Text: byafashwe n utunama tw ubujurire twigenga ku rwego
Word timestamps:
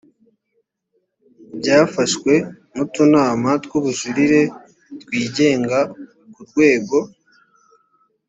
byafashwe 1.57 2.33
n 2.73 2.75
utunama 2.85 3.49
tw 3.63 3.71
ubujurire 3.79 4.41
twigenga 5.01 5.79
ku 6.33 6.39
rwego 6.47 6.97